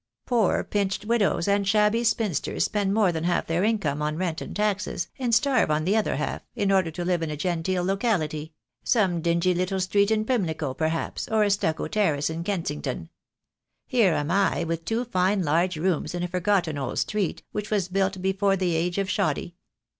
[0.25, 4.55] Poor pinched widows and shabby spinsters spend more than half their income on rent and
[4.55, 8.51] taxes, and starve on the other half, in order to live in a genteel locality—
[8.83, 13.09] some dingy little street in Pimlico perhaps, or a stucco terrace in Kensington.
[13.85, 17.87] Here am I with two fine large rooms in a forgotten old street, which was
[17.87, 19.53] built before the age of shoddy.